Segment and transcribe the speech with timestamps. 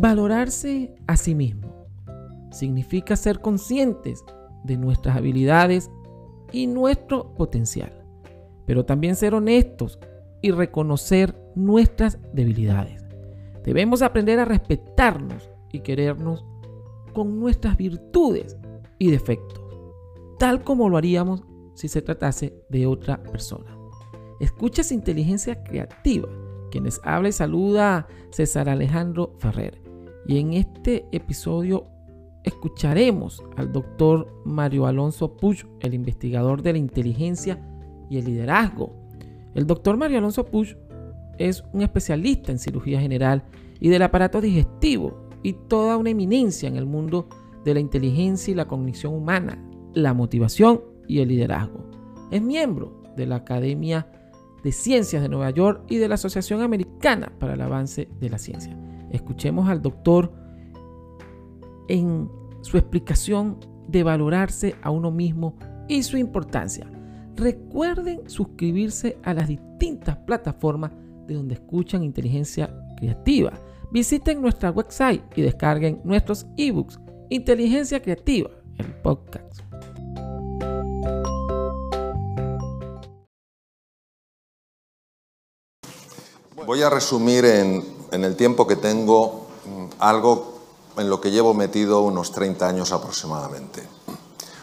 [0.00, 1.88] Valorarse a sí mismo
[2.52, 4.24] significa ser conscientes
[4.62, 5.90] de nuestras habilidades
[6.52, 7.92] y nuestro potencial,
[8.64, 9.98] pero también ser honestos
[10.40, 13.04] y reconocer nuestras debilidades.
[13.64, 16.44] Debemos aprender a respetarnos y querernos
[17.12, 18.56] con nuestras virtudes
[19.00, 19.60] y defectos,
[20.38, 21.42] tal como lo haríamos
[21.74, 23.76] si se tratase de otra persona.
[24.38, 26.28] Escuchas Inteligencia Creativa,
[26.70, 29.87] quienes habla y saluda César Alejandro Ferrer.
[30.28, 31.86] Y en este episodio
[32.44, 37.58] escucharemos al doctor Mario Alonso Puch, el investigador de la inteligencia
[38.10, 38.94] y el liderazgo.
[39.54, 40.76] El doctor Mario Alonso Puch
[41.38, 43.42] es un especialista en cirugía general
[43.80, 47.26] y del aparato digestivo y toda una eminencia en el mundo
[47.64, 49.58] de la inteligencia y la cognición humana,
[49.94, 51.88] la motivación y el liderazgo.
[52.30, 54.06] Es miembro de la Academia
[54.62, 58.36] de Ciencias de Nueva York y de la Asociación Americana para el Avance de la
[58.36, 58.76] Ciencia.
[59.10, 60.32] Escuchemos al doctor
[61.88, 65.56] en su explicación de valorarse a uno mismo
[65.88, 66.90] y su importancia.
[67.34, 70.92] Recuerden suscribirse a las distintas plataformas
[71.26, 73.52] de donde escuchan inteligencia creativa.
[73.90, 76.98] Visiten nuestra website y descarguen nuestros ebooks
[77.30, 79.60] Inteligencia Creativa, el podcast.
[86.66, 90.58] Voy a resumir en, el tiempo que tengo mm, algo
[90.96, 93.86] en lo que llevo metido unos 30 años aproximadamente.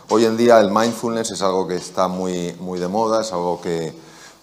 [0.09, 3.59] Hoy en día el mindfulness es algo que está muy, muy de moda, es algo
[3.59, 3.93] que,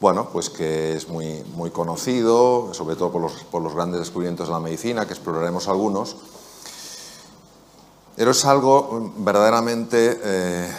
[0.01, 4.61] bueno, pues que es muy, muy conocido, sobre todo por los, grandes descubrimientos de la
[4.61, 6.17] medicina, que exploraremos algunos.
[8.17, 10.73] Pero es algo verdaderamente eh,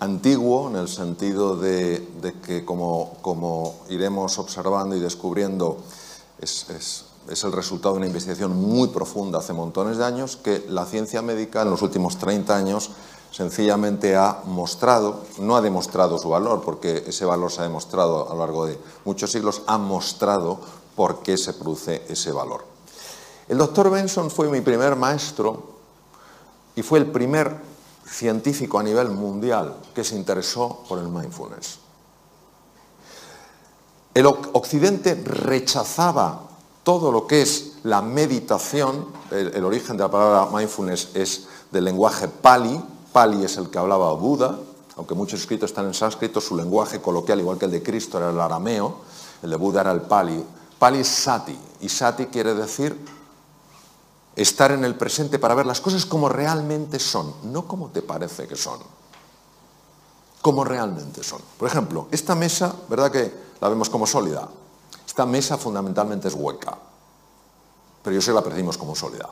[0.00, 2.06] antiguo en el sentido de,
[2.46, 5.78] que, como, como, iremos observando y descubriendo,
[6.40, 7.07] es es
[7.44, 11.62] el resultado de una investigación muy profunda hace montones de años que la ciencia médica
[11.62, 12.90] en los últimos 30 años
[13.30, 18.34] sencillamente ha mostrado, no ha demostrado su valor, porque ese valor se ha demostrado a
[18.34, 20.58] lo largo de muchos siglos, ha mostrado
[20.96, 22.64] por qué se produce ese valor.
[23.48, 25.62] El doctor Benson fue mi primer maestro
[26.74, 27.56] y fue el primer
[28.06, 31.78] científico a nivel mundial que se interesó por el mindfulness.
[34.14, 36.47] El occidente rechazaba
[36.88, 42.28] todo lo que es la meditación, el, origen de la palabra mindfulness es del lenguaje
[42.28, 42.82] pali,
[43.12, 44.58] pali es el que hablaba Buda,
[44.96, 48.30] aunque muchos escritos están en sánscrito, su lenguaje coloquial, igual que el de Cristo, era
[48.30, 49.00] el arameo,
[49.42, 50.42] el de Buda era el pali.
[50.78, 52.98] Pali es sati, y sati quiere decir
[54.34, 58.48] estar en el presente para ver las cosas como realmente son, no como te parece
[58.48, 58.78] que son,
[60.40, 61.42] como realmente son.
[61.58, 64.48] Por ejemplo, esta mesa, ¿verdad que la vemos como sólida?
[65.18, 66.78] Esta mesa fundamentalmente es hueca,
[68.04, 69.28] pero yo sé que la percibimos como sólida.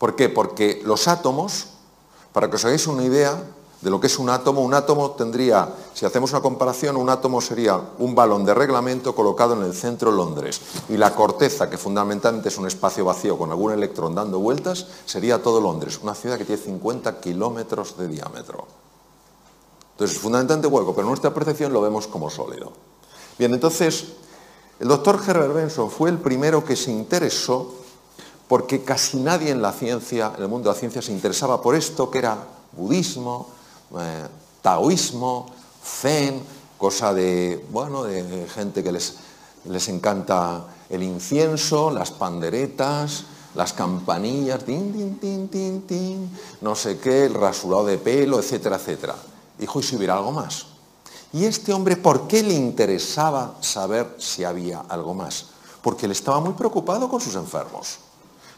[0.00, 0.28] ¿Por qué?
[0.28, 1.68] Porque los átomos,
[2.32, 3.40] para que os hagáis una idea
[3.80, 7.40] de lo que es un átomo, un átomo tendría, si hacemos una comparación, un átomo
[7.40, 11.78] sería un balón de reglamento colocado en el centro de Londres y la corteza, que
[11.78, 16.36] fundamentalmente es un espacio vacío con algún electrón dando vueltas, sería todo Londres, una ciudad
[16.36, 18.66] que tiene 50 kilómetros de diámetro.
[19.92, 22.72] Entonces, es fundamentalmente hueco, pero nuestra percepción lo vemos como sólido.
[23.42, 24.04] Bien, entonces,
[24.78, 27.74] el doctor Herbert Benson fue el primero que se interesó
[28.46, 31.74] porque casi nadie en la ciencia, en el mundo de la ciencia, se interesaba por
[31.74, 32.38] esto que era
[32.70, 33.48] budismo,
[33.98, 34.28] eh,
[34.62, 35.50] taoísmo,
[35.84, 36.40] zen,
[36.78, 39.16] cosa de, bueno, de gente que les,
[39.64, 43.24] les encanta el incienso, las panderetas,
[43.56, 48.76] las campanillas, tin, tin, tin, tin, tin, no sé qué, el rasurado de pelo, etcétera,
[48.76, 49.16] etcétera.
[49.58, 50.71] Dijo, ¿y si hubiera algo más?
[51.32, 55.46] Y este hombre, ¿por qué le interesaba saber si había algo más?
[55.80, 57.98] Porque él estaba muy preocupado con sus enfermos.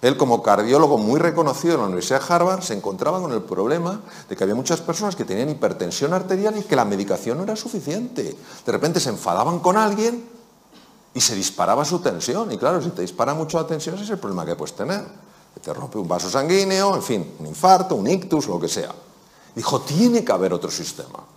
[0.03, 4.03] Él, como cardiólogo muy reconocido en la Universidad de Harvard, se encontraba con el problema
[4.29, 7.57] de que había muchas personas que tenían hipertensión arterial y que la medicación no era
[7.57, 8.37] suficiente.
[8.67, 10.29] De repente se enfadaban con alguien
[11.15, 12.53] y se disparaba su tensión.
[12.53, 15.03] Y claro, si te dispara mucho la tensión, ese es el problema que puedes tener.
[15.63, 18.93] te rompe un vaso sanguíneo, en fin, un infarto, un ictus, lo que sea.
[19.55, 21.34] Dijo, tiene que haber otro sistema.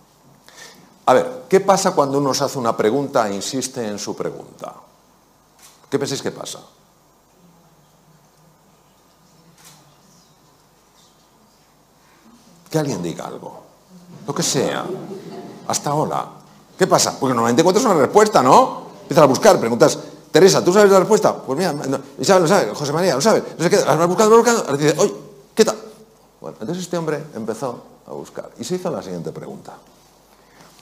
[1.08, 4.74] A ver, ¿qué pasa cuando uno se hace una pregunta e insiste en su pregunta?
[5.88, 6.60] ¿Qué pensáis que pasa?
[12.68, 13.58] Que alguien diga algo.
[14.26, 14.84] Lo que sea.
[15.68, 16.28] Hasta ahora.
[16.76, 17.18] ¿Qué pasa?
[17.18, 18.88] Porque normalmente encuentras una respuesta, ¿no?
[19.00, 19.98] Empiezas a buscar, preguntas,
[20.30, 21.34] Teresa, ¿tú sabes la respuesta?
[21.34, 21.74] Pues mira,
[22.18, 24.94] Isabel lo sabe, José María lo sabe, no sé qué, has buscado, has buscado, dice,
[24.98, 25.14] oye,
[25.54, 25.78] ¿qué tal?
[26.38, 29.72] Bueno, entonces este hombre empezó a buscar y se hizo la siguiente pregunta.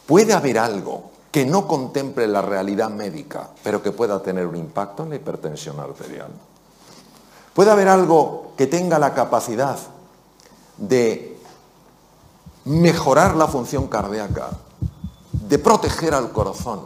[0.07, 5.03] ¿Puede haber algo que no contemple la realidad médica, pero que pueda tener un impacto
[5.03, 6.31] en la hipertensión arterial?
[7.53, 9.79] ¿Puede haber algo que tenga la capacidad
[10.77, 11.39] de
[12.65, 14.51] mejorar la función cardíaca,
[15.33, 16.81] de proteger al corazón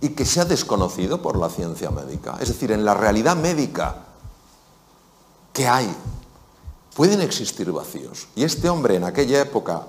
[0.00, 2.36] y que sea desconocido por la ciencia médica?
[2.40, 3.96] Es decir, en la realidad médica,
[5.52, 5.94] ¿qué hay?
[6.94, 8.28] Pueden existir vacíos.
[8.34, 9.86] Y este hombre en aquella época,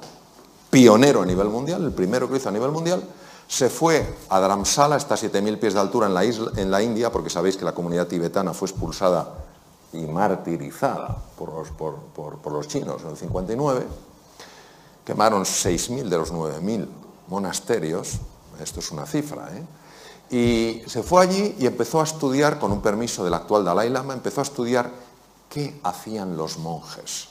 [0.76, 3.02] pionero a nivel mundial, el primero que hizo a nivel mundial,
[3.48, 7.10] se fue a Dharamsala, hasta 7.000 pies de altura en la, isla, en la India,
[7.14, 9.36] porque sabéis que la comunidad tibetana fue expulsada
[9.94, 13.88] y martirizada por los, por, los chinos en el 59.
[15.06, 16.90] Quemaron 6.000 de los 9.000
[17.30, 18.20] monasterios,
[18.60, 19.64] esto es una cifra, ¿eh?
[20.30, 24.14] y se fue allí y empezó a estudiar, con un permiso del actual Dalai Lama,
[24.14, 24.92] empezó a estudiar
[25.48, 27.30] qué hacían los monjes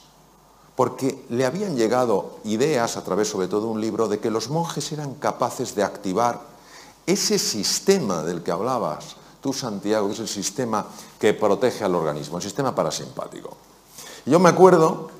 [0.75, 4.49] porque le habían llegado ideas, a través sobre todo de un libro, de que los
[4.49, 6.41] monjes eran capaces de activar
[7.05, 10.85] ese sistema del que hablabas tú, Santiago, que es el sistema
[11.19, 13.55] que protege al organismo, el sistema parasimpático.
[14.25, 15.11] Yo me acuerdo,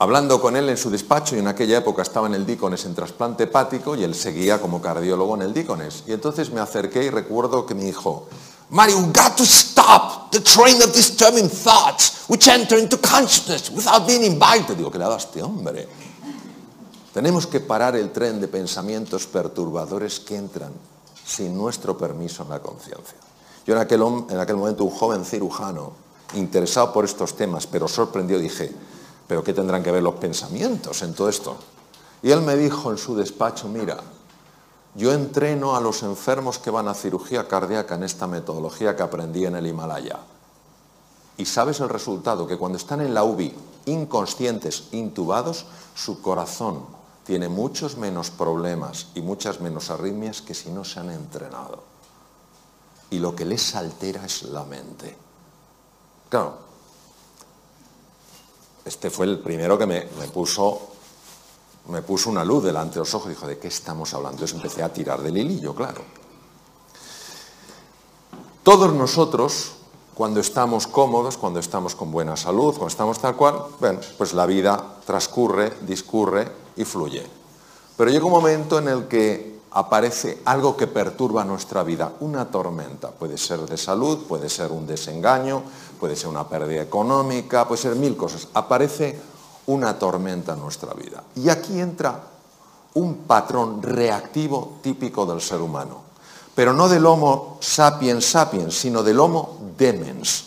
[0.00, 2.96] hablando con él en su despacho, y en aquella época estaba en el Dícones en
[2.96, 6.02] trasplante hepático, y él seguía como cardiólogo en el Dícones.
[6.08, 8.26] Y entonces me acerqué y recuerdo que me dijo,
[8.70, 14.06] Mario, you've got to stop the train of disturbing thoughts which enter into consciousness without
[14.06, 14.76] being invited.
[14.76, 15.88] Digo, ¿qué le este hombre?
[17.12, 20.72] Tenemos que parar el tren de pensamientos perturbadores que entran
[21.24, 23.16] sin nuestro permiso en la conciencia.
[23.66, 25.92] Yo en aquel, en aquel momento, un joven cirujano,
[26.34, 28.72] interesado por estos temas, pero sorprendido, dije,
[29.26, 31.56] ¿pero qué tendrán que ver los pensamientos en todo esto?
[32.22, 33.98] Y él me dijo en su despacho, mira,
[34.94, 39.44] yo entreno a los enfermos que van a cirugía cardíaca en esta metodología que aprendí
[39.44, 40.18] en el Himalaya.
[41.36, 43.54] Y sabes el resultado, que cuando están en la UBI,
[43.86, 46.84] inconscientes, intubados, su corazón
[47.24, 51.82] tiene muchos menos problemas y muchas menos arritmias que si no se han entrenado.
[53.10, 55.16] Y lo que les altera es la mente.
[56.28, 56.54] Claro,
[58.84, 60.97] este fue el primero que me, me puso
[61.88, 64.36] me puso una luz delante de los ojos y dijo, ¿de qué estamos hablando?
[64.36, 66.02] Entonces empecé a tirar del hilillo, claro.
[68.62, 69.72] Todos nosotros,
[70.14, 74.44] cuando estamos cómodos, cuando estamos con buena salud, cuando estamos tal cual, bueno, pues la
[74.44, 77.26] vida transcurre, discurre y fluye.
[77.96, 83.10] Pero llega un momento en el que aparece algo que perturba nuestra vida, una tormenta.
[83.10, 85.62] Puede ser de salud, puede ser un desengaño,
[85.98, 88.48] puede ser una pérdida económica, puede ser mil cosas.
[88.54, 89.18] Aparece
[89.68, 91.22] una tormenta en nuestra vida.
[91.36, 92.20] Y aquí entra
[92.94, 96.02] un patrón reactivo típico del ser humano,
[96.54, 100.46] pero no del Homo sapiens sapiens, sino del Homo demens.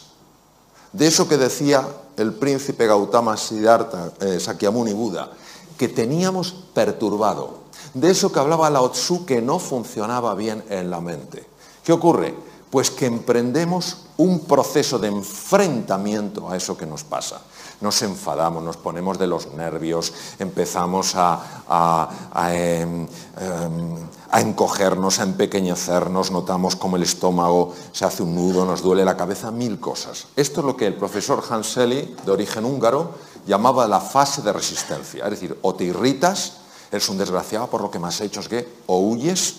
[0.91, 1.87] De eso que decía
[2.17, 5.31] el príncipe Gautama Siddhartha, eh, Sakyamuni Buda,
[5.77, 7.61] que teníamos perturbado.
[7.93, 11.47] De eso que hablaba Lao Tzu que no funcionaba bien en la mente.
[11.83, 12.35] ¿Qué ocurre?
[12.71, 17.41] Pues que emprendemos un proceso de enfrentamiento a eso que nos pasa
[17.81, 22.09] nos enfadamos, nos ponemos de los nervios, empezamos a,
[22.53, 23.07] em,
[23.37, 23.97] em,
[24.33, 29.51] encogernos, a empequeñecernos, notamos como el estómago se hace un nudo, nos duele la cabeza,
[29.51, 30.27] mil cosas.
[30.35, 33.15] Esto es lo que el profesor Hanseli, de origen húngaro,
[33.47, 35.25] llamaba la fase de resistencia.
[35.25, 36.53] Es decir, o te irritas,
[36.91, 39.55] eres un desgraciado por lo que me has hecho, es que o huyes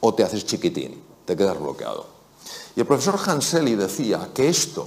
[0.00, 2.06] o te haces chiquitín, te quedas bloqueado.
[2.74, 4.86] Y el profesor Hanseli decía que esto,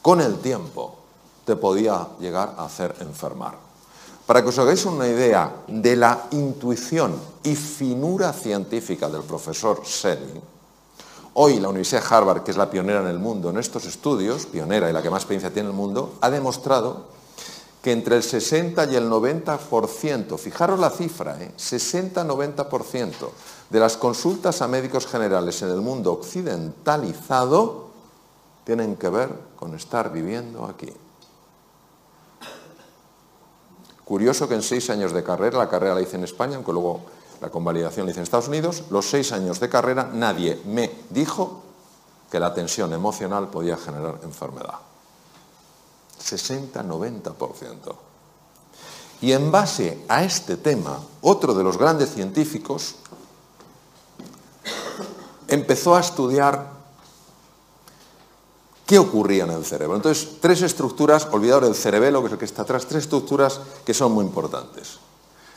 [0.00, 0.94] con el tiempo,
[1.44, 3.56] te podía llegar a hacer enfermar.
[4.24, 10.40] Para que os hagáis una idea de la intuición y finura científica del profesor Selly,
[11.34, 14.46] hoy la Universidad de Harvard, que es la pionera en el mundo en estos estudios,
[14.46, 17.06] pionera y la que más experiencia tiene en el mundo, ha demostrado
[17.84, 23.12] que entre el 60 y el 90%, fijaros la cifra, 60-90% ¿eh?
[23.68, 27.90] de las consultas a médicos generales en el mundo occidentalizado
[28.64, 30.90] tienen que ver con estar viviendo aquí.
[34.06, 37.02] Curioso que en seis años de carrera, la carrera la hice en España, aunque luego
[37.42, 41.62] la convalidación la hice en Estados Unidos, los seis años de carrera nadie me dijo
[42.30, 44.93] que la tensión emocional podía generar enfermedad.
[46.18, 47.94] 60-90%.
[49.20, 52.96] Y en base a este tema, otro de los grandes científicos
[55.48, 56.74] empezó a estudiar
[58.86, 59.96] ¿Qué ocurría en el cerebro?
[59.96, 63.94] Entonces, tres estructuras, olvidado del cerebelo, que es el que está atrás, tres estructuras que
[63.94, 64.98] son muy importantes.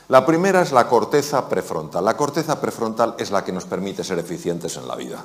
[0.08, 2.02] La primera es la corteza prefrontal.
[2.04, 5.22] La corteza prefrontal es la que nos permite ser eficientes en la vida.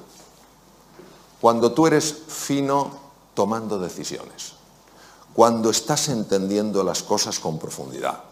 [1.40, 2.92] Cuando tú eres fino
[3.34, 4.54] tomando decisiones,
[5.36, 8.24] cuando estás entendiendo las cosas con profundidad,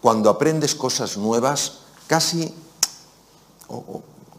[0.00, 2.54] cuando aprendes cosas nuevas casi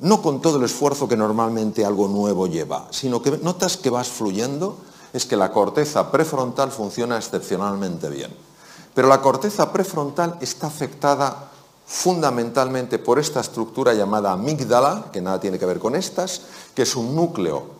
[0.02, 4.08] no con todo el esfuerzo que normalmente algo nuevo lleva, sino que notas que vas
[4.08, 4.78] fluyendo,
[5.14, 8.34] es que la corteza prefrontal funciona excepcionalmente bien.
[8.94, 11.50] Pero la corteza prefrontal está afectada
[11.86, 16.42] fundamentalmente por esta estructura llamada amígdala, que nada tiene que ver con estas,
[16.76, 17.79] que es un núcleo,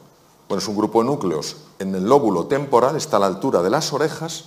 [0.50, 1.58] bueno, es un grupo de núcleos.
[1.78, 4.46] En el lóbulo temporal, está a la altura de las orejas,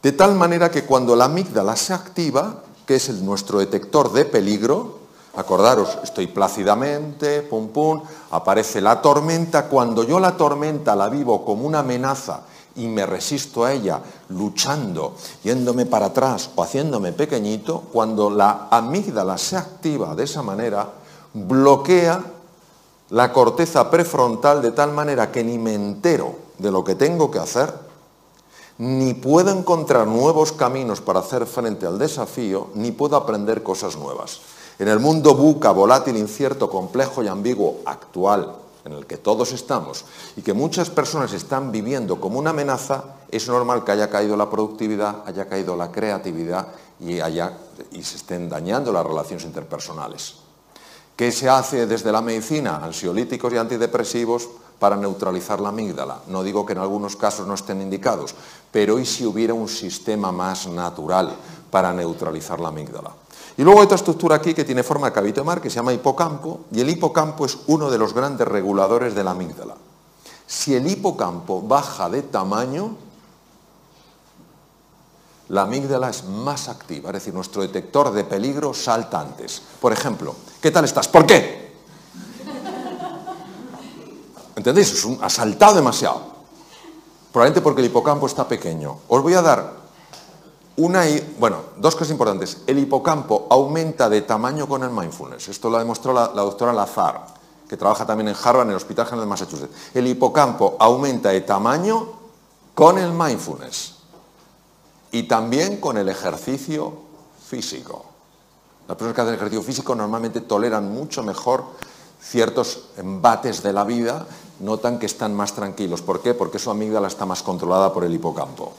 [0.00, 4.98] de tal manera que cuando la amígdala se activa, que es nuestro detector de peligro,
[5.34, 11.66] acordaros, estoy plácidamente, pum pum, aparece la tormenta, cuando yo la tormenta la vivo como
[11.66, 12.42] una amenaza
[12.76, 19.36] y me resisto a ella luchando, yéndome para atrás o haciéndome pequeñito, cuando la amígdala
[19.36, 20.88] se activa de esa manera,
[21.34, 22.37] bloquea
[23.10, 27.38] la corteza prefrontal de tal manera que ni me entero de lo que tengo que
[27.38, 27.72] hacer,
[28.78, 34.40] ni puedo encontrar nuevos caminos para hacer frente al desafío, ni puedo aprender cosas nuevas.
[34.78, 40.04] En el mundo buca, volátil, incierto, complejo y ambiguo actual, en el que todos estamos
[40.36, 44.48] y que muchas personas están viviendo como una amenaza, es normal que haya caído la
[44.48, 46.68] productividad, haya caído la creatividad
[47.00, 50.47] y, y se estén dañando las relaciones interpersonales.
[51.18, 52.76] ¿Qué se hace desde la medicina?
[52.76, 54.48] Ansiolíticos y antidepresivos
[54.78, 56.20] para neutralizar la amígdala.
[56.28, 58.36] No digo que en algunos casos no estén indicados,
[58.70, 61.34] pero ¿y si hubiera un sistema más natural
[61.72, 63.10] para neutralizar la amígdala?
[63.56, 65.92] Y luego hay otra estructura aquí que tiene forma de cabito mar que se llama
[65.92, 69.74] hipocampo y el hipocampo es uno de los grandes reguladores de la amígdala.
[70.46, 72.94] Si el hipocampo baja de tamaño,
[75.48, 79.60] la amígdala es más activa, es decir, nuestro detector de peligro salta antes.
[79.80, 81.08] Por ejemplo, ¿qué tal estás?
[81.08, 81.76] ¿Por qué?
[84.56, 84.92] ¿Entendéis?
[84.92, 86.20] Es un, ha saltado demasiado.
[87.32, 88.98] Probablemente porque el hipocampo está pequeño.
[89.08, 89.72] Os voy a dar
[90.76, 91.04] una,
[91.38, 92.58] bueno, dos cosas importantes.
[92.66, 95.48] El hipocampo aumenta de tamaño con el mindfulness.
[95.48, 97.24] Esto lo demostró la, la doctora Lazar,
[97.68, 99.74] que trabaja también en Harvard, en el Hospital General de Massachusetts.
[99.94, 102.08] El hipocampo aumenta de tamaño
[102.74, 103.94] con el mindfulness
[105.12, 106.92] y también con el ejercicio
[107.48, 108.07] físico.
[108.88, 111.64] Las personas que hacen ejercicio físico normalmente toleran mucho mejor
[112.22, 114.26] ciertos embates de la vida,
[114.60, 116.00] notan que están más tranquilos.
[116.00, 116.32] ¿Por qué?
[116.32, 118.72] Porque su amígdala está más controlada por el hipocampo.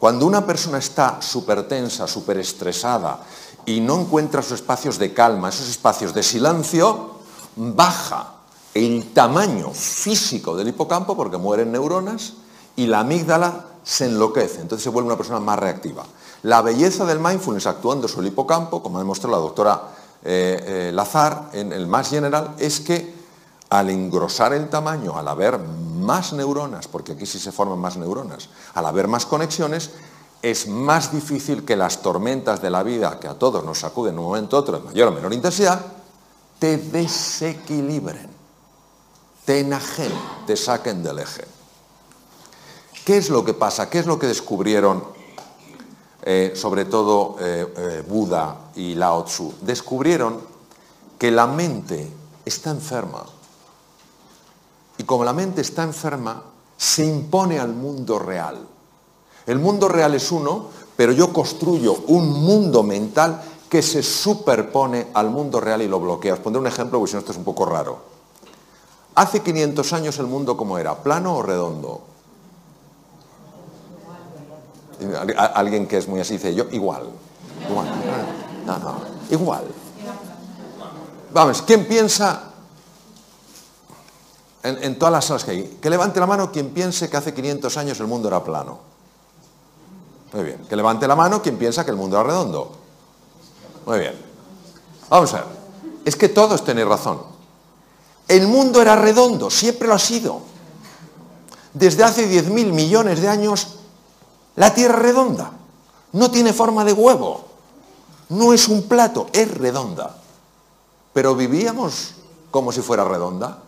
[0.00, 3.20] Cuando una persona está súper tensa, súper estresada
[3.64, 7.12] y no encuentra sus espacios de calma, esos espacios de silencio,
[7.54, 8.34] baja
[8.74, 12.34] el tamaño físico del hipocampo porque mueren neuronas
[12.74, 16.04] y la amígdala se enloquece, entonces se vuelve una persona más reactiva.
[16.46, 19.82] La belleza del mindfulness actuando sobre el hipocampo, como ha demostrado la doctora
[20.22, 23.12] eh, eh, Lazar en el más general, es que
[23.68, 28.48] al engrosar el tamaño, al haber más neuronas, porque aquí sí se forman más neuronas,
[28.74, 29.90] al haber más conexiones,
[30.40, 34.20] es más difícil que las tormentas de la vida, que a todos nos sacuden en
[34.20, 35.80] un momento u otro, de mayor o menor intensidad,
[36.60, 38.30] te desequilibren,
[39.44, 41.44] te enajenen, te saquen del eje.
[43.04, 43.90] ¿Qué es lo que pasa?
[43.90, 45.15] ¿Qué es lo que descubrieron
[46.28, 49.54] eh, sobre todo eh, eh, Buda y Lao Tzu?
[49.60, 50.40] Descubrieron
[51.16, 52.10] que la mente
[52.44, 53.24] está enferma
[54.98, 56.42] y como la mente está enferma,
[56.76, 58.66] se impone al mundo real.
[59.46, 65.30] El mundo real es uno, pero yo construyo un mundo mental que se superpone al
[65.30, 66.34] mundo real y lo bloquea.
[66.34, 67.98] Os pondré un ejemplo, porque si no esto es un poco raro.
[69.14, 72.15] Hace 500 años el mundo cómo era, plano o redondo.
[75.54, 77.04] Alguien que es muy así dice, yo igual.
[77.68, 77.86] Igual.
[78.66, 79.00] No,
[79.30, 79.64] igual.
[81.32, 82.52] Vamos, ¿quién piensa
[84.66, 85.78] en, todas las salas que hay.
[85.80, 88.78] Que levante la mano quien piense que hace 500 años el mundo era plano.
[90.32, 90.66] Muy bien.
[90.68, 92.72] Que levante la mano quien piensa que el mundo era redondo.
[93.86, 94.14] Muy bien.
[95.08, 95.46] Vamos a ver.
[96.04, 97.20] Es que todos tenéis razón.
[98.28, 100.40] El mundo era redondo, siempre lo ha sido.
[101.72, 103.76] Desde hace 10.000 millones de años,
[104.56, 105.50] la Tierra es redonda.
[106.12, 107.44] No tiene forma de huevo.
[108.30, 110.16] No es un plato, es redonda.
[111.12, 112.14] Pero vivíamos
[112.50, 113.58] como si fuera redonda.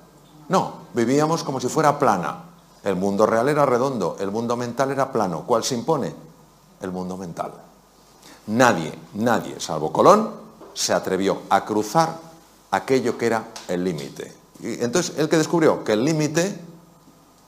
[0.49, 2.45] No, vivíamos como si fuera plana.
[2.83, 5.45] El mundo real era redondo, el mundo mental era plano.
[5.47, 6.15] ¿Cuál se impone?
[6.81, 7.53] El mundo mental.
[8.47, 10.31] Nadie, nadie, salvo Colón,
[10.73, 12.17] se atrevió a cruzar
[12.71, 14.35] aquello que era el límite.
[14.61, 16.59] Y entonces, el que descubrió que el límite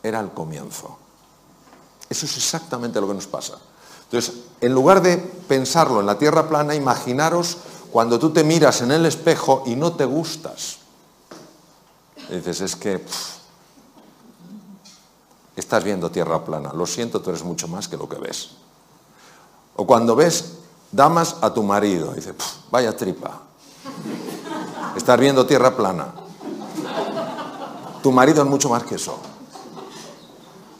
[0.02, 0.98] era el comienzo.
[2.10, 3.54] Eso es exactamente lo que nos pasa.
[4.04, 7.58] Entonces, en lugar de pensarlo en la tierra plana, imaginaros
[7.92, 10.78] cuando tú te miras en el espejo y no te gustas.
[12.28, 13.04] Y dices, es que
[15.54, 16.72] estás viendo tierra plana.
[16.72, 18.50] Lo siento, tú eres mucho más que lo que ves.
[19.76, 20.54] O cuando ves
[20.90, 22.34] damas a tu marido, dices,
[22.72, 23.42] vaya tripa.
[24.96, 26.12] Estás viendo tierra plana.
[28.02, 29.16] Tu marido es mucho más que eso.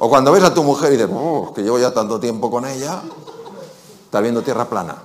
[0.03, 2.65] O cuando ves a tu mujer y dices, oh, que llevo ya tanto tiempo con
[2.65, 3.03] ella,
[4.05, 4.97] estás viendo tierra plana.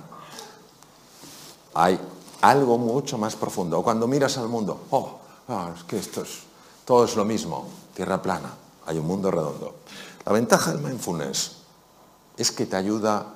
[1.74, 2.00] Hay
[2.40, 3.78] algo mucho más profundo.
[3.78, 6.44] O cuando miras al mundo, oh, ah, es que esto es,
[6.86, 8.54] todo es lo mismo, tierra plana,
[8.86, 9.74] hay un mundo redondo.
[10.24, 11.56] La ventaja del mindfulness
[12.38, 13.34] es que te ayuda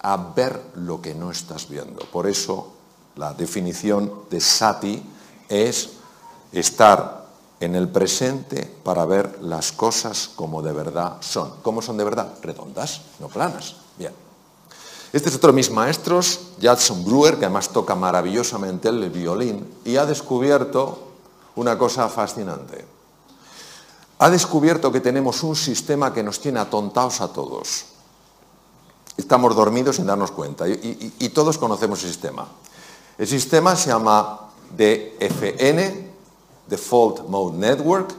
[0.00, 2.06] a ver lo que no estás viendo.
[2.10, 2.68] Por eso
[3.16, 5.02] la definición de sati
[5.50, 5.90] es
[6.52, 7.25] estar
[7.60, 11.54] en el presente para ver las cosas como de verdad son.
[11.62, 12.34] ¿Cómo son de verdad?
[12.42, 13.76] Redondas, no planas.
[13.98, 14.12] Bien.
[15.12, 19.96] Este es otro de mis maestros, Judson Brewer, que además toca maravillosamente el violín y
[19.96, 20.98] ha descubierto
[21.54, 22.84] una cosa fascinante.
[24.18, 27.86] Ha descubierto que tenemos un sistema que nos tiene atontados a todos.
[29.16, 32.46] Estamos dormidos sin darnos cuenta y, y todos conocemos el sistema.
[33.16, 36.05] El sistema se llama DFN,
[36.68, 38.14] Default Mode Network,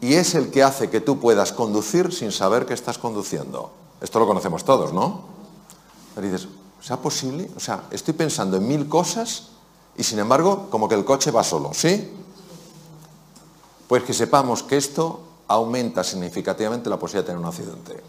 [0.00, 3.70] y es el que hace que tú puedas conducir sin saber que estás conduciendo.
[4.00, 5.24] Esto lo conocemos todos, ¿no?
[6.14, 6.48] Pero dices,
[6.80, 7.50] ¿sea posible?
[7.56, 9.48] O sea, estoy pensando en mil cosas
[9.96, 12.12] y sin embargo, como que el coche va solo, ¿sí?
[13.88, 18.02] Pues que sepamos que esto aumenta significativamente la posibilidad de tener un accidente.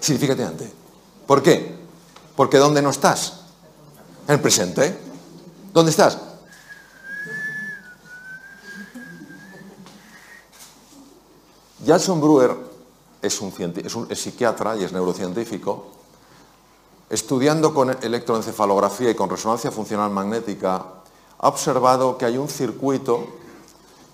[0.00, 0.72] Significativamente.
[1.26, 1.76] ¿Por qué?
[2.36, 3.40] Porque ¿dónde no estás?
[4.28, 5.07] En el presente.
[5.72, 6.18] ¿Dónde estás?
[11.86, 12.56] Jason Brewer
[13.22, 13.52] es un,
[14.10, 15.86] es psiquiatra y es neurocientífico.
[17.10, 20.84] Estudiando con electroencefalografía y con resonancia funcional magnética,
[21.38, 23.26] ha observado que hay un circuito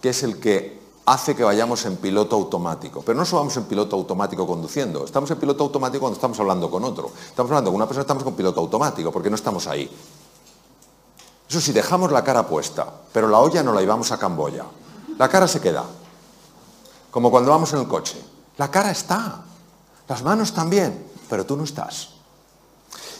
[0.00, 3.02] que es el que hace que vayamos en piloto automático.
[3.04, 6.70] Pero no solo vamos en piloto automático conduciendo, estamos en piloto automático cuando estamos hablando
[6.70, 7.10] con otro.
[7.26, 9.90] Estamos hablando con una persona, estamos con piloto automático, porque no estamos ahí.
[11.48, 14.64] Eso sí, dejamos la cara puesta, pero la olla no la llevamos a Camboya.
[15.18, 15.84] La cara se queda,
[17.10, 18.22] como cuando vamos en el coche.
[18.56, 19.42] La cara está,
[20.08, 22.10] las manos también, pero tú no estás.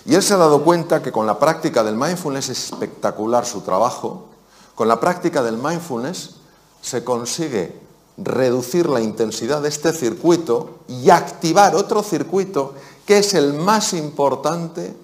[0.06, 3.62] Y él se ha dado cuenta que con la práctica del mindfulness es espectacular su
[3.62, 4.26] trabajo.
[4.74, 6.36] Con la práctica del mindfulness
[6.82, 7.80] se consigue
[8.16, 12.74] reducir la intensidad de este circuito y activar otro circuito
[13.06, 14.96] que es el más importante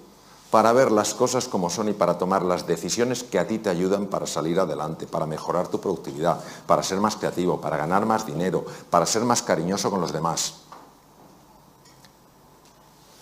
[0.50, 3.70] para ver las cosas como son y para tomar las decisiones que a ti te
[3.70, 8.26] ayudan para salir adelante, para mejorar tu productividad, para ser más creativo, para ganar más
[8.26, 10.54] dinero, para ser más cariñoso con los demás.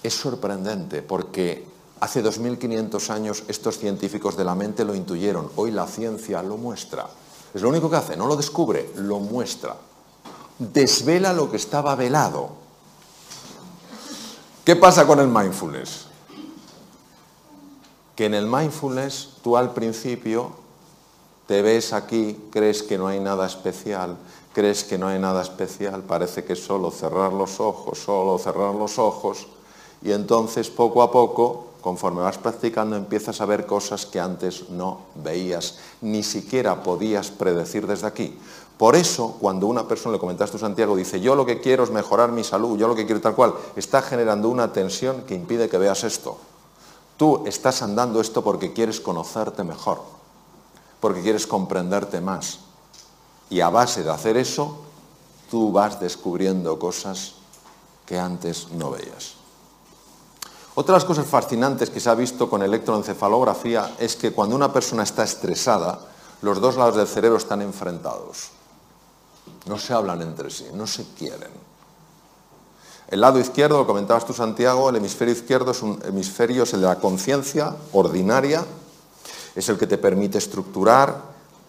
[0.02, 1.66] Es sorprendente porque
[2.00, 7.06] hace 2500 años estos científicos de la mente lo intuyeron, hoy la ciencia lo muestra.
[7.52, 9.76] Es lo único que hace, no lo descubre, lo muestra.
[10.58, 12.50] Desvela lo que estaba velado.
[14.64, 16.07] ¿Qué pasa con el mindfulness?
[18.18, 20.50] Que en el mindfulness tú al principio
[21.46, 24.16] te ves aquí, crees que no hay nada especial,
[24.52, 28.98] crees que no hay nada especial, parece que solo cerrar los ojos, solo cerrar los
[28.98, 29.46] ojos,
[30.02, 35.02] y entonces poco a poco conforme vas practicando empiezas a ver cosas que antes no
[35.14, 38.36] veías, ni siquiera podías predecir desde aquí.
[38.78, 41.92] Por eso, cuando una persona, le comentaste a Santiago, dice, yo lo que quiero es
[41.92, 45.68] mejorar mi salud, yo lo que quiero tal cual, está generando una tensión que impide
[45.68, 46.36] que veas esto.
[47.18, 50.00] Tú estás andando esto porque quieres conocerte mejor,
[51.00, 52.60] porque quieres comprenderte más.
[53.50, 54.78] Y a base de hacer eso,
[55.50, 57.34] tú vas descubriendo cosas
[58.06, 59.34] que antes no veías.
[60.76, 64.72] Otra de las cosas fascinantes que se ha visto con electroencefalografía es que cuando una
[64.72, 65.98] persona está estresada,
[66.42, 68.50] los dos lados del cerebro están enfrentados.
[69.66, 71.67] No se hablan entre sí, no se quieren.
[73.08, 76.82] El lado izquierdo, lo comentabas tú Santiago, el hemisferio izquierdo es un hemisferio, es el
[76.82, 78.66] de la conciencia ordinaria,
[79.56, 81.22] es el que te permite estructurar,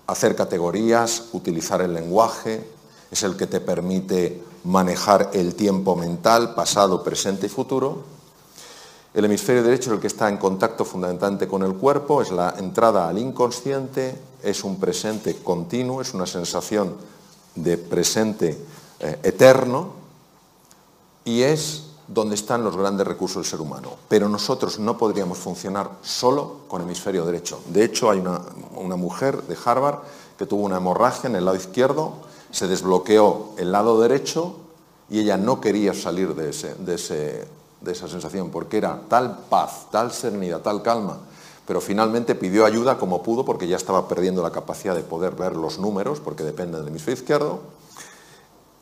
[0.06, 2.70] hacer categorías, utilizar el lenguaje,
[3.10, 8.04] es el que te permite manejar el tiempo mental, pasado, presente y futuro.
[9.14, 12.54] El hemisferio derecho es el que está en contacto fundamentalmente con el cuerpo, es la
[12.60, 16.98] entrada al inconsciente, es un presente continuo, es una sensación
[17.56, 18.58] de presente
[19.00, 19.99] eh, eterno
[21.30, 23.92] y es donde están los grandes recursos del ser humano.
[24.08, 27.60] Pero nosotros no podríamos funcionar solo con hemisferio derecho.
[27.68, 30.00] De hecho, hay una, mujer de Harvard
[30.40, 32.14] que tuvo una hemorragia en el lado izquierdo,
[32.50, 34.56] se desbloqueó el lado derecho
[35.08, 37.48] y ella no quería salir de
[37.82, 41.20] de esa sensación, porque era tal paz, tal serenidad, tal calma,
[41.66, 45.56] pero finalmente pidió ayuda como pudo porque ya estaba perdiendo la capacidad de poder ver
[45.56, 47.60] los números, porque dependen del hemisferio izquierdo,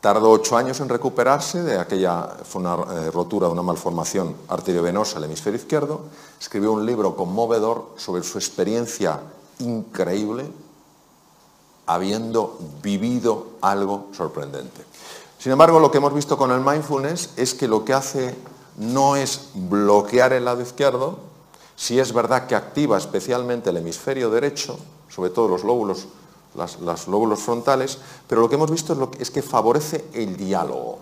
[0.01, 5.17] Tardó ocho años en recuperarse de aquella, fue una eh, rotura de una malformación arteriovenosa
[5.17, 6.01] el hemisferio izquierdo.
[6.39, 9.19] Escribió un libro conmovedor sobre su experiencia
[9.59, 10.45] increíble
[11.87, 14.83] habiendo vivido algo sorprendente.
[15.39, 18.35] Sin embargo, lo que hemos visto con el mindfulness es que lo que hace
[18.75, 21.19] no es bloquear el lado izquierdo,
[21.75, 24.77] si es verdad que activa especialmente el hemisferio derecho,
[25.09, 26.07] sobre todo los lóbulos,
[26.57, 30.35] las, lóbulos frontales, pero lo que hemos visto es, lo que, es que favorece el
[30.35, 30.99] diálogo.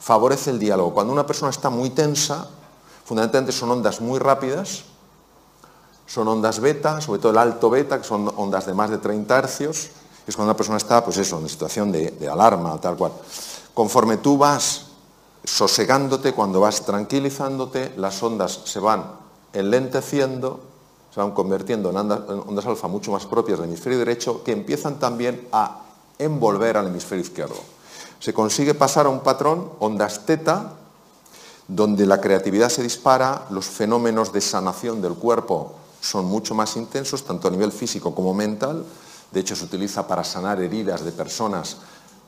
[0.00, 0.94] Favorece el diálogo.
[0.94, 2.48] Cuando una persona está muy tensa,
[3.04, 4.84] fundamentalmente son ondas muy rápidas,
[6.06, 9.38] son ondas beta, sobre todo el alto beta, que son ondas de más de 30
[9.38, 9.90] hercios,
[10.26, 13.12] es cuando una persona está, pues eso, en situación de, de alarma, tal cual.
[13.74, 14.86] Conforme tú vas
[15.44, 19.04] sosegándote, cuando vas tranquilizándote, las ondas se van
[19.52, 20.60] enlenteciendo,
[21.16, 25.48] se van convirtiendo en ondas, alfa mucho más propias del hemisferio derecho, que empiezan también
[25.50, 25.80] a
[26.18, 27.56] envolver al hemisferio izquierdo.
[28.20, 30.74] Se consigue pasar a un patrón, ondas teta,
[31.68, 37.24] donde la creatividad se dispara, los fenómenos de sanación del cuerpo son mucho más intensos,
[37.24, 38.84] tanto a nivel físico como mental,
[39.32, 41.78] de hecho, se utiliza para sanar heridas de personas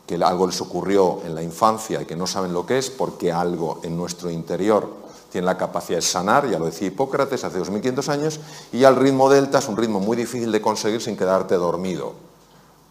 [0.06, 3.32] que algo les ocurrió en la infancia y que no saben lo que es, porque
[3.32, 4.88] algo en nuestro interior
[5.30, 8.40] tiene la capacidad de sanar, ya lo decía Hipócrates hace 2500 años,
[8.72, 12.14] y al ritmo delta es un ritmo muy difícil de conseguir sin quedarte dormido,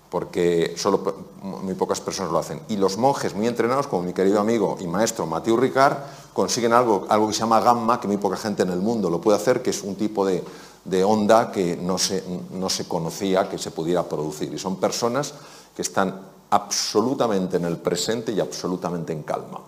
[0.09, 2.61] porque solo muy pocas personas lo hacen.
[2.69, 5.97] Y los monjes muy entrenados, como mi querido amigo y maestro Mathieu Ricard,
[6.33, 9.19] consiguen algo, algo que se llama gamma, que muy poca gente en el mundo lo
[9.19, 10.43] puede hacer, que es un tipo de,
[10.85, 14.53] de onda que no se, no se conocía que se pudiera producir.
[14.53, 15.33] Y son personas
[15.75, 19.59] que están absolutamente en el presente y absolutamente en calma.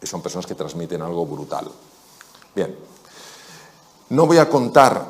[0.00, 1.70] Y son personas que transmiten algo brutal.
[2.54, 2.76] Bien,
[4.10, 5.08] no voy a contar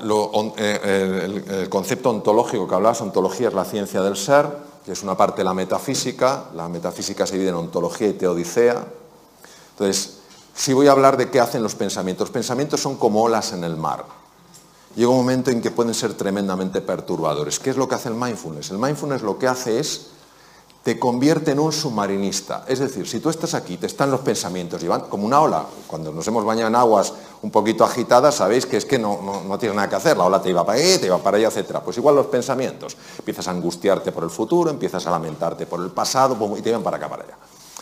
[0.57, 4.47] eh, el, concepto ontológico que hablabas, ontología es la ciencia del ser,
[4.85, 8.85] que es una parte de la metafísica, la metafísica se divide en ontología y teodicea.
[9.71, 10.19] Entonces,
[10.55, 12.29] sí voy a hablar de qué hacen los pensamientos.
[12.29, 14.05] Los pensamientos son como olas en el mar
[14.97, 17.59] llega un momento en que pueden ser tremendamente perturbadores.
[17.59, 18.71] ¿Qué es lo que hace el mindfulness?
[18.71, 20.09] El mindfulness lo que hace es
[20.83, 22.65] te convierte en un submarinista.
[22.67, 25.65] Es decir, si tú estás aquí, te están los pensamientos, y van como una ola.
[25.87, 29.59] Cuando nos hemos bañado en aguas un poquito agitadas, sabéis que es que no, no,
[29.59, 30.17] tienes nada que hacer.
[30.17, 31.79] La ola te iba para ahí, te iba para allá, etc.
[31.85, 32.97] Pues igual los pensamientos.
[33.19, 36.83] Empiezas a angustiarte por el futuro, empiezas a lamentarte por el pasado, y te llevan
[36.83, 37.39] para acá, para allá.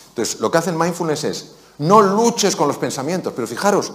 [0.09, 3.91] Entonces, lo que hace el mindfulness es, no luches con los pensamientos, pero fijaros,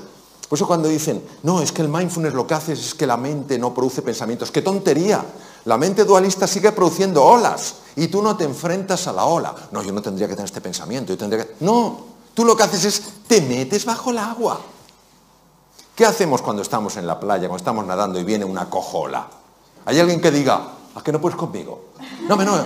[0.49, 3.16] por eso cuando dicen, no, es que el mindfulness lo que hace es que la
[3.16, 5.25] mente no produce pensamientos, ¡qué tontería!
[5.66, 9.52] La mente dualista sigue produciendo olas y tú no te enfrentas a la ola.
[9.72, 11.57] No, yo no tendría que tener este pensamiento, yo tendría que...
[11.61, 11.98] No,
[12.35, 14.61] tú lo que haces es, te metes bajo el agua.
[15.96, 19.26] ¿Qué hacemos cuando estamos en la playa, cuando estamos nadando y viene una cojola?
[19.87, 21.87] ¿Hay alguien que diga, ¿a qué no puedes conmigo?
[22.29, 22.64] No, no,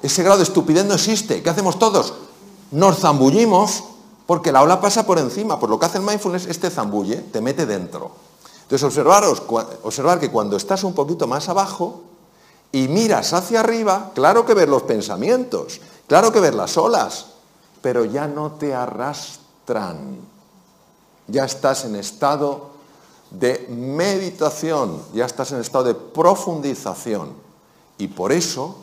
[0.00, 1.42] ese grado de estupidez no existe.
[1.42, 2.14] ¿Qué hacemos todos?
[2.70, 3.82] Nos zambullimos
[4.26, 5.58] porque la ola pasa por encima.
[5.58, 8.12] Por lo que hace el mindfulness, este zambulle te mete dentro.
[8.62, 9.42] Entonces, observaros,
[9.82, 12.02] observar que cuando estás un poquito más abajo
[12.72, 17.26] y miras hacia arriba, claro que ves los pensamientos, claro que ves las olas,
[17.80, 20.18] pero ya no te arrastran.
[21.26, 22.70] Ya estás en estado
[23.30, 27.32] de meditación, ya estás en estado de profundización.
[27.98, 28.76] Y por eso,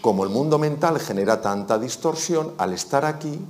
[0.00, 3.40] como el mundo mental genera tanta distorsión, al estar aquí,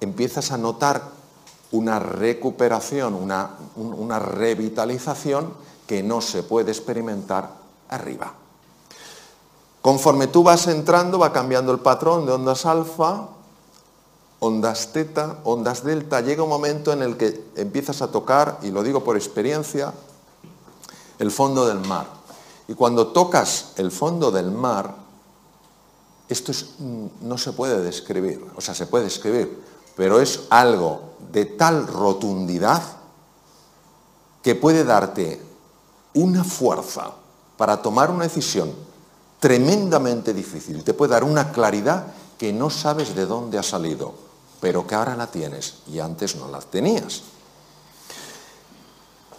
[0.00, 1.02] empiezas a notar
[1.72, 5.52] una recuperación, una, revitalización
[5.86, 8.34] que no se puede experimentar arriba.
[9.84, 13.28] Conforme tú vas entrando, va cambiando el patrón de ondas alfa,
[14.40, 16.22] ondas teta, ondas delta.
[16.22, 19.92] Llega un momento en el que empiezas a tocar, y lo digo por experiencia,
[21.18, 22.06] el fondo del mar.
[22.66, 24.94] Y cuando tocas el fondo del mar,
[26.28, 29.62] esto mm, no se puede describir, o sea, se puede describir,
[29.96, 32.82] pero es algo de tal rotundidad
[34.42, 35.42] que puede darte
[36.14, 37.12] una fuerza
[37.56, 38.72] para tomar una decisión
[39.40, 40.84] tremendamente difícil.
[40.84, 42.06] Te puede dar una claridad
[42.38, 44.14] que no sabes de dónde ha salido,
[44.60, 47.22] pero que ahora la tienes y antes no la tenías.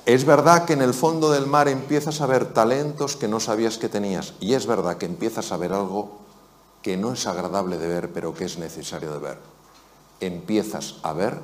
[0.06, 3.78] Es verdad que en el fondo del mar empiezas a ver talentos que no sabías
[3.78, 6.20] que tenías y es verdad que empiezas a ver algo
[6.84, 9.56] que no es agradable de ver, pero que es necesario de ver
[10.20, 11.40] empiezas a ver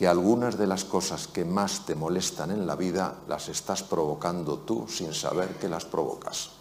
[0.00, 4.60] que algunas de las cosas que más te molestan en la vida las estás provocando
[4.60, 6.52] tú sin saber que las provocas.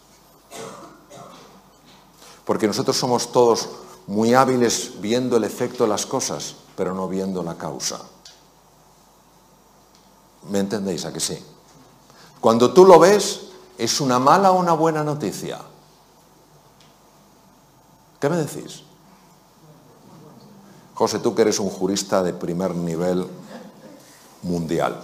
[2.43, 3.69] Porque nosotros somos todos
[4.07, 8.01] muy hábiles viendo el efecto de las cosas, pero no viendo la causa.
[10.49, 11.41] ¿Me entendéis a que sí?
[12.41, 15.61] Cuando tú lo ves, ¿es una mala o una buena noticia?
[18.19, 18.83] ¿Qué me decís?
[20.99, 23.25] José, tú que eres un jurista de primer nivel
[24.41, 25.01] mundial,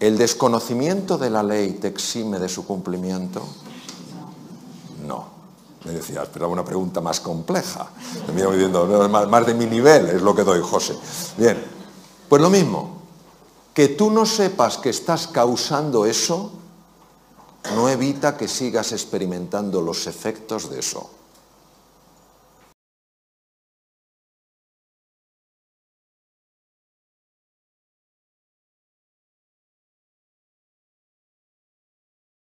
[0.00, 3.42] ¿el desconocimiento de la ley te exime de su cumplimiento?
[5.06, 5.26] No.
[5.84, 7.86] Me decía, esperaba una pregunta más compleja.
[8.34, 10.96] Me iba diciendo, más, más de mi nivel es lo que doy, José.
[11.36, 11.62] Bien,
[12.26, 13.02] pues lo mismo.
[13.74, 16.50] Que tú no sepas que estás causando eso
[17.76, 21.10] no evita que sigas experimentando los efectos de eso.